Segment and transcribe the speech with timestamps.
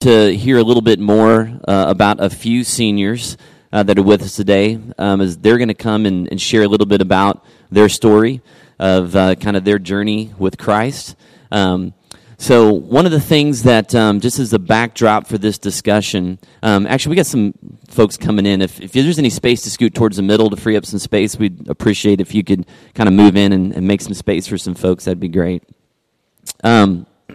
[0.00, 3.36] to hear a little bit more uh, about a few seniors
[3.70, 6.62] uh, that are with us today um, as they're going to come and, and, share
[6.62, 8.40] a little bit about their story
[8.78, 11.16] of uh, kind of their journey with Christ.
[11.52, 11.92] Um,
[12.38, 16.86] so, one of the things that, um, just as a backdrop for this discussion, um,
[16.86, 17.52] actually, we got some
[17.88, 18.62] folks coming in.
[18.62, 21.36] If, if, there's any space to scoot towards the middle to free up some space,
[21.36, 24.56] we'd appreciate if you could kind of move in and, and make some space for
[24.56, 25.04] some folks.
[25.04, 25.62] That'd be great.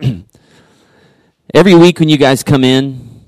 [1.56, 3.24] Every week when you guys come in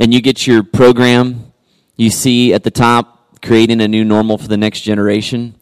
[0.00, 1.52] and you get your program,
[1.96, 5.56] you see at the top creating a new normal for the next generation.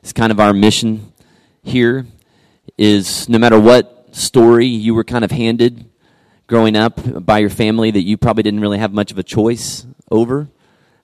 [0.00, 1.12] It's kind of our mission
[1.64, 2.06] here
[2.78, 5.90] is no matter what story you were kind of handed
[6.46, 9.84] growing up by your family that you probably didn't really have much of a choice
[10.08, 10.48] over,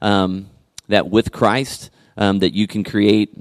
[0.01, 0.48] um,
[0.87, 3.37] that with Christ, um, that you can create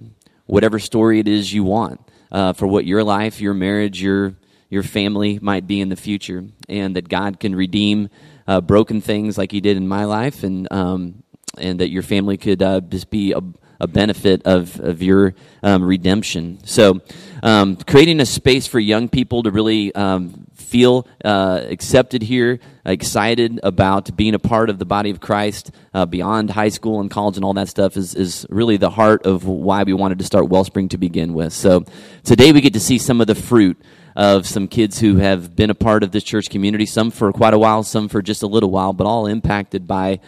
[0.48, 2.02] whatever story it is you want
[2.32, 4.34] uh, for what your life, your marriage, your
[4.70, 8.10] your family might be in the future, and that God can redeem
[8.48, 11.24] uh, broken things like He did in my life, and um,
[11.58, 13.42] and that your family could uh, just be a,
[13.80, 16.60] a, benefit of of your um, redemption.
[16.66, 17.02] So,
[17.44, 23.60] um, creating a space for young people to really um, feel uh, accepted here, excited
[23.64, 27.38] about being a part of the body of Christ uh, beyond high school and college
[27.38, 30.50] and all that stuff is, is really the heart of why we wanted to start
[30.50, 31.54] Wellspring to begin with.
[31.54, 31.86] So
[32.24, 33.82] today we get to see some of the fruit
[34.16, 37.54] of some kids who have been a part of this church community, some for quite
[37.54, 40.20] a while, some for just a little while, but all impacted by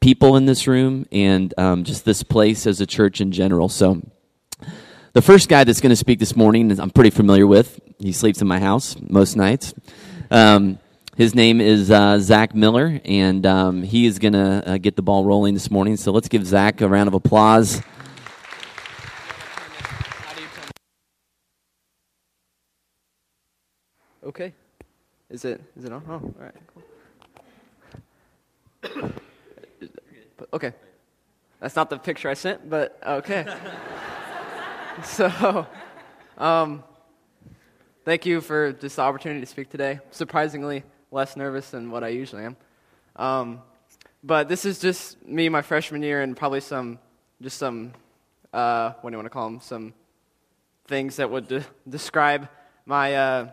[0.00, 3.68] people in this room and um, just this place as a church in general.
[3.68, 4.02] So,
[5.12, 7.80] the first guy that's going to speak this morning, I'm pretty familiar with.
[7.98, 9.74] He sleeps in my house most nights.
[10.30, 10.78] Um,
[11.16, 15.02] his name is uh, Zach Miller, and um, he is going to uh, get the
[15.02, 15.96] ball rolling this morning.
[15.96, 17.82] So let's give Zach a round of applause.
[24.24, 24.52] Okay.
[25.30, 26.02] Is it is it on?
[26.08, 26.54] Oh, all right.
[28.82, 29.12] Cool.
[30.54, 30.72] Okay.
[31.60, 33.46] That's not the picture I sent, but okay.
[35.04, 35.66] so,
[36.38, 36.82] um,
[38.06, 40.00] thank you for this opportunity to speak today.
[40.10, 42.56] Surprisingly less nervous than what I usually am.
[43.16, 43.60] Um,
[44.24, 46.98] but this is just me, my freshman year, and probably some,
[47.42, 47.92] just some,
[48.52, 49.60] uh, what do you want to call them?
[49.60, 49.92] Some
[50.86, 52.48] things that would de- describe
[52.86, 53.48] my uh,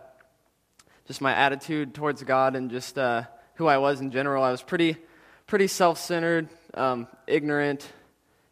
[1.07, 3.23] just my attitude towards God and just uh,
[3.55, 4.43] who I was in general.
[4.43, 4.97] I was pretty,
[5.47, 7.87] pretty self centered, um, ignorant,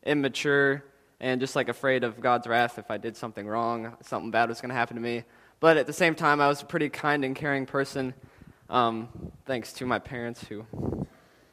[0.06, 0.84] immature,
[1.20, 4.62] and just like afraid of God's wrath if I did something wrong, something bad was
[4.62, 5.24] going to happen to me.
[5.60, 8.14] But at the same time, I was a pretty kind and caring person,
[8.70, 9.10] um,
[9.46, 10.66] thanks to my parents who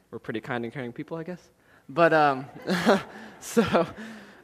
[0.09, 1.49] were pretty kind and caring people, I guess.
[1.89, 2.45] But um,
[3.41, 3.87] so,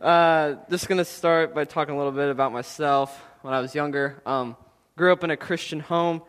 [0.02, 3.18] uh, just going to start by talking a little bit about myself.
[3.44, 4.58] When I was younger, um,
[4.98, 6.22] grew up in a Christian home.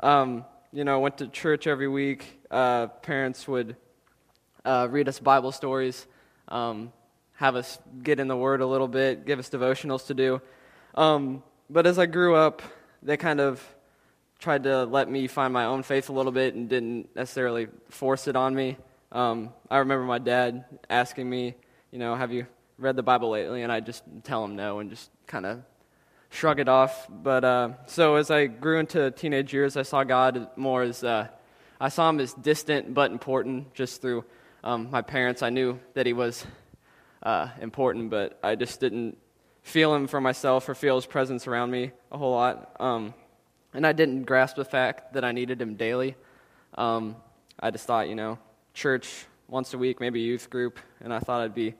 [0.00, 2.40] Um, you know, went to church every week.
[2.50, 3.76] Uh, parents would
[4.64, 6.06] uh, read us Bible stories,
[6.48, 6.92] um,
[7.34, 10.40] have us get in the Word a little bit, give us devotionals to do.
[10.94, 12.62] Um, but as I grew up,
[13.02, 13.62] they kind of
[14.38, 18.28] tried to let me find my own faith a little bit and didn't necessarily force
[18.28, 18.76] it on me.
[19.12, 21.54] Um, I remember my dad asking me,
[21.90, 22.46] you know, have you
[22.78, 23.62] read the Bible lately?
[23.62, 25.62] And I just tell him no and just kind of
[26.36, 27.06] shrug it off.
[27.08, 31.28] But uh, so as I grew into teenage years, I saw God more as uh,
[31.80, 33.72] I saw Him as distant but important.
[33.74, 34.24] Just through
[34.62, 36.46] um, my parents, I knew that He was
[37.22, 39.16] uh, important, but I just didn't
[39.62, 42.76] feel Him for myself or feel His presence around me a whole lot.
[42.78, 43.14] Um,
[43.72, 46.16] and I didn't grasp the fact that I needed Him daily.
[46.76, 47.16] Um,
[47.58, 48.38] I just thought, you know,
[48.74, 51.74] church once a week, maybe youth group, and I thought I'd be.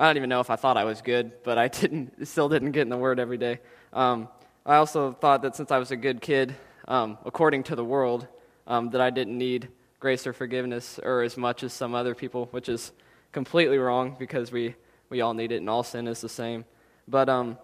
[0.00, 2.70] I don't even know if I thought I was good, but I didn't, still didn't
[2.70, 3.58] get in the Word every day.
[3.92, 4.28] Um,
[4.64, 6.54] I also thought that since I was a good kid,
[6.86, 8.28] um, according to the world,
[8.68, 12.46] um, that I didn't need grace or forgiveness or as much as some other people,
[12.52, 12.92] which is
[13.32, 14.76] completely wrong because we,
[15.08, 16.64] we all need it and all sin is the same.
[17.08, 17.58] But um,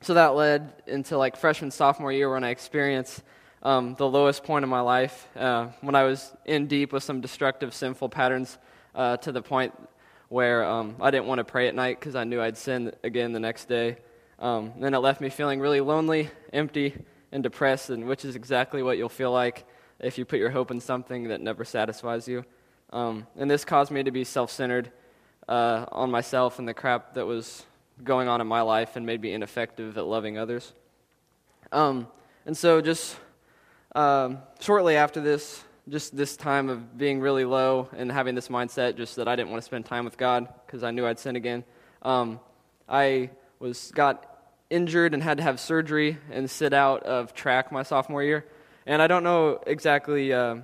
[0.00, 3.22] so that led into like freshman, sophomore year when I experienced
[3.62, 7.20] um, the lowest point of my life uh, when I was in deep with some
[7.20, 8.58] destructive, sinful patterns
[8.96, 9.72] uh, to the point
[10.28, 13.32] where um, I didn't want to pray at night because I knew I'd sin again
[13.32, 13.98] the next day.
[14.38, 16.94] Um, then it left me feeling really lonely, empty,
[17.32, 19.66] and depressed, and which is exactly what you'll feel like
[19.98, 22.44] if you put your hope in something that never satisfies you.
[22.90, 24.90] Um, and this caused me to be self centered
[25.48, 27.64] uh, on myself and the crap that was
[28.02, 30.72] going on in my life and made me ineffective at loving others.
[31.72, 32.08] Um,
[32.44, 33.16] and so, just
[33.94, 38.96] um, shortly after this, just this time of being really low and having this mindset,
[38.96, 41.36] just that I didn't want to spend time with God because I knew I'd sin
[41.36, 41.64] again,
[42.02, 42.40] um,
[42.88, 43.30] I
[43.60, 44.36] was got
[44.68, 48.44] injured and had to have surgery and sit out of track my sophomore year.
[48.84, 50.56] And I don't know exactly uh,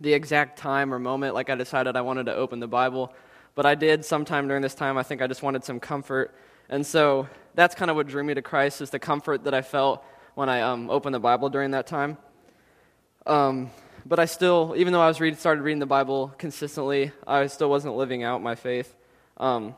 [0.00, 3.12] the exact time or moment like I decided I wanted to open the Bible,
[3.54, 4.98] but I did sometime during this time.
[4.98, 6.34] I think I just wanted some comfort.
[6.68, 9.62] And so that's kind of what drew me to Christ is the comfort that I
[9.62, 10.04] felt
[10.34, 12.16] when I um, opened the Bible during that time.
[13.26, 13.70] Um,
[14.04, 17.70] but I still, even though I was read, started reading the Bible consistently, I still
[17.70, 18.94] wasn't living out my faith.
[19.36, 19.76] Um,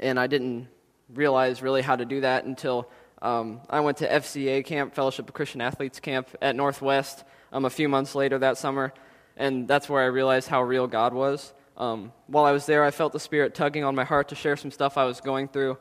[0.00, 0.68] and I didn't
[1.12, 2.88] realize really how to do that until
[3.22, 7.70] um, I went to FCA camp, Fellowship of Christian Athletes camp at Northwest um, a
[7.70, 8.92] few months later that summer.
[9.36, 11.52] And that's where I realized how real God was.
[11.76, 14.56] Um, while I was there, I felt the Spirit tugging on my heart to share
[14.56, 15.76] some stuff I was going through,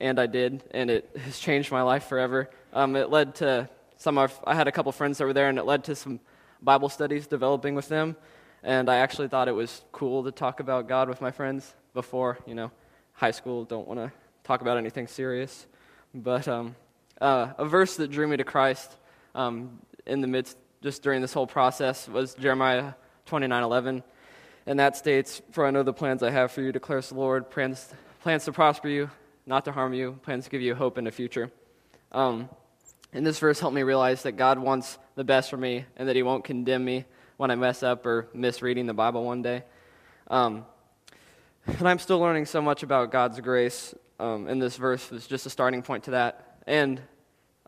[0.00, 2.50] and I did, and it has changed my life forever.
[2.72, 5.58] Um, it led to some of, I had a couple friends that were there, and
[5.58, 6.18] it led to some
[6.66, 8.16] Bible studies developing with them.
[8.64, 12.38] And I actually thought it was cool to talk about God with my friends before,
[12.44, 12.72] you know,
[13.12, 14.10] high school, don't want to
[14.42, 15.64] talk about anything serious.
[16.12, 16.74] But um,
[17.20, 18.90] uh, a verse that drew me to Christ
[19.36, 22.94] um, in the midst, just during this whole process, was Jeremiah
[23.26, 24.02] 29 11.
[24.66, 27.48] And that states, For I know the plans I have for you, declares the Lord,
[27.48, 29.08] plans, plans to prosper you,
[29.46, 31.52] not to harm you, plans to give you hope in the future.
[32.10, 32.48] Um,
[33.12, 36.16] and this verse helped me realize that God wants the best for me and that
[36.16, 37.04] He won't condemn me
[37.36, 39.62] when I mess up or miss reading the Bible one day.
[40.28, 40.64] Um,
[41.66, 45.46] and I'm still learning so much about God's grace, um, and this verse was just
[45.46, 46.58] a starting point to that.
[46.66, 47.00] And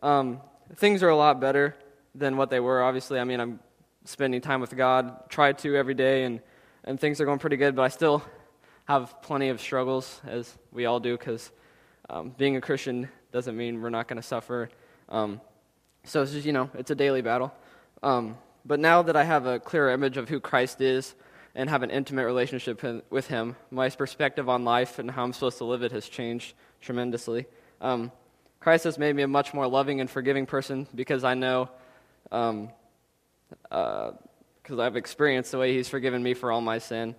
[0.01, 0.41] um,
[0.75, 1.75] things are a lot better
[2.15, 3.19] than what they were, obviously.
[3.19, 3.59] I mean, I'm
[4.05, 6.39] spending time with God, try to every day, and,
[6.83, 8.23] and things are going pretty good, but I still
[8.85, 11.51] have plenty of struggles, as we all do, because
[12.09, 14.69] um, being a Christian doesn't mean we're not going to suffer.
[15.09, 15.41] Um,
[16.03, 17.53] so it's just, you know, it's a daily battle.
[18.01, 21.15] Um, but now that I have a clearer image of who Christ is
[21.55, 25.57] and have an intimate relationship with Him, my perspective on life and how I'm supposed
[25.57, 27.47] to live it has changed tremendously.
[27.81, 28.11] Um,
[28.59, 31.69] Christ has made me a much more loving and forgiving person because I know,
[32.23, 32.71] because um,
[33.71, 34.11] uh,
[34.79, 37.15] I've experienced the way He's forgiven me for all my sin.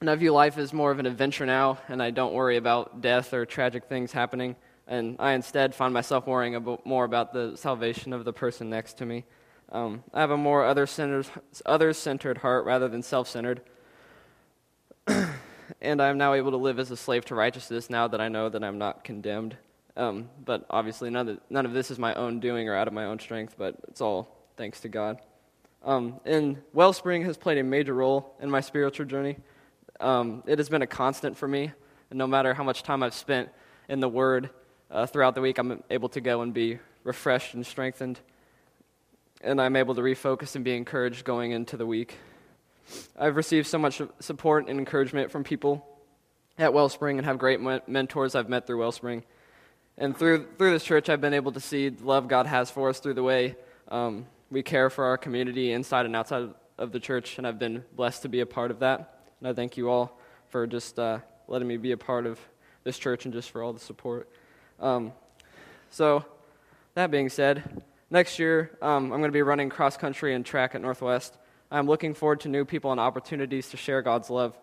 [0.00, 3.02] And I view life as more of an adventure now, and I don't worry about
[3.02, 4.56] death or tragic things happening
[4.90, 8.94] and I instead find myself worrying about, more about the salvation of the person next
[8.94, 9.24] to me.
[9.70, 11.28] Um, I have a more other-centered,
[11.64, 13.62] other-centered heart rather than self-centered,
[15.80, 18.48] and I'm now able to live as a slave to righteousness now that I know
[18.48, 19.56] that I'm not condemned.
[19.96, 22.92] Um, but obviously, none of, none of this is my own doing or out of
[22.92, 25.20] my own strength, but it's all thanks to God.
[25.84, 29.36] Um, and Wellspring has played a major role in my spiritual journey.
[30.00, 31.70] Um, it has been a constant for me,
[32.10, 33.50] and no matter how much time I've spent
[33.88, 34.50] in the Word
[34.90, 38.18] uh, throughout the week, I'm able to go and be refreshed and strengthened.
[39.42, 42.16] And I'm able to refocus and be encouraged going into the week.
[43.18, 45.86] I've received so much support and encouragement from people
[46.58, 49.22] at Wellspring and have great mentors I've met through Wellspring.
[49.96, 52.88] And through, through this church, I've been able to see the love God has for
[52.88, 53.56] us through the way
[53.88, 57.38] um, we care for our community inside and outside of the church.
[57.38, 59.20] And I've been blessed to be a part of that.
[59.38, 62.38] And I thank you all for just uh, letting me be a part of
[62.82, 64.28] this church and just for all the support.
[64.80, 65.12] Um,
[65.90, 66.24] so,
[66.94, 70.74] that being said, next year um, I'm going to be running cross country and track
[70.74, 71.36] at Northwest.
[71.70, 74.56] I'm looking forward to new people and opportunities to share God's love.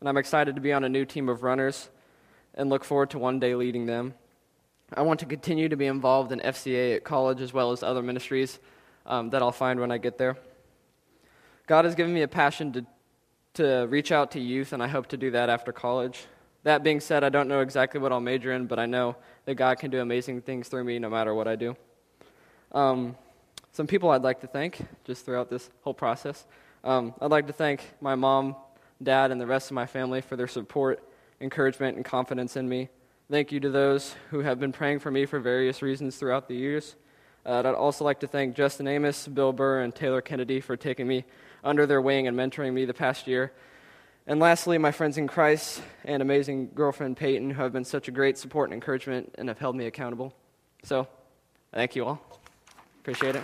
[0.00, 1.90] And I'm excited to be on a new team of runners
[2.54, 4.14] and look forward to one day leading them.
[4.94, 8.02] I want to continue to be involved in FCA at college as well as other
[8.02, 8.60] ministries
[9.06, 10.38] um, that I'll find when I get there.
[11.66, 12.86] God has given me a passion to,
[13.54, 16.24] to reach out to youth, and I hope to do that after college.
[16.62, 19.16] That being said, I don't know exactly what I'll major in, but I know
[19.48, 21.74] that God can do amazing things through me no matter what I do.
[22.72, 23.16] Um,
[23.72, 26.44] some people I'd like to thank just throughout this whole process.
[26.84, 28.56] Um, I'd like to thank my mom,
[29.02, 31.02] dad, and the rest of my family for their support,
[31.40, 32.90] encouragement, and confidence in me.
[33.30, 36.54] Thank you to those who have been praying for me for various reasons throughout the
[36.54, 36.94] years.
[37.46, 41.08] Uh, I'd also like to thank Justin Amos, Bill Burr, and Taylor Kennedy for taking
[41.08, 41.24] me
[41.64, 43.52] under their wing and mentoring me the past year.
[44.28, 48.10] And lastly, my friends in Christ and amazing girlfriend Peyton, who have been such a
[48.10, 50.34] great support and encouragement and have held me accountable.
[50.82, 51.08] So,
[51.72, 52.20] thank you all.
[53.00, 53.42] Appreciate it.